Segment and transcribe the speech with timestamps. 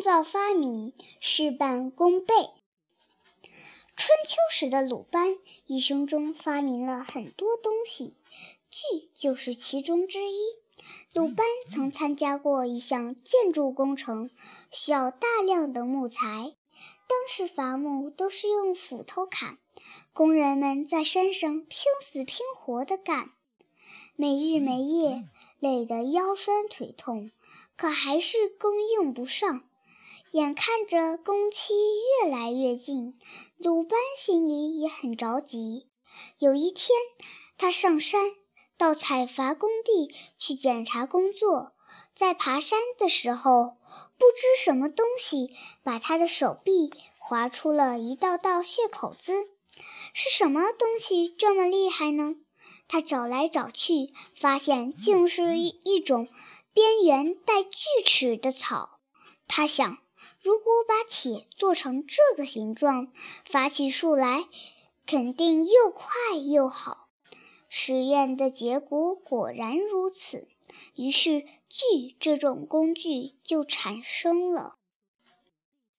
[0.00, 2.34] 造发明，事半功倍。
[3.96, 8.14] 春秋时的鲁班一生中发明了很多东西，
[8.70, 10.36] 锯就是其中之一。
[11.12, 14.30] 鲁班曾参加过一项建筑工程，
[14.70, 16.54] 需要大量的木材。
[17.08, 19.58] 当时伐木都是用斧头砍，
[20.12, 23.32] 工人们在山上拼死拼活地干，
[24.14, 25.24] 没日没夜，
[25.58, 27.32] 累得腰酸腿痛，
[27.76, 29.67] 可还是供应不上。
[30.32, 31.72] 眼看着工期
[32.22, 33.18] 越来越近，
[33.56, 35.88] 鲁班心里也很着急。
[36.38, 36.90] 有一天，
[37.56, 38.34] 他上山
[38.76, 41.72] 到采伐工地去检查工作，
[42.14, 43.78] 在爬山的时候，
[44.18, 45.50] 不知什么东西
[45.82, 49.32] 把他的手臂划出了一道道血口子。
[50.12, 52.34] 是什么东西这么厉害呢？
[52.86, 56.28] 他找来找去，发现竟是一一种
[56.74, 59.00] 边缘带锯齿的草。
[59.46, 59.98] 他想。
[60.48, 63.12] 如果把铁做成这个形状，
[63.44, 64.48] 伐起树来
[65.04, 67.10] 肯定又快又好。
[67.68, 70.48] 实验的结果果然如此，
[70.94, 74.76] 于是锯这种工具就产生了。